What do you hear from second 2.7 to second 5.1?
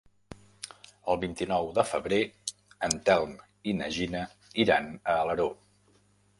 en Telm i na Gina iran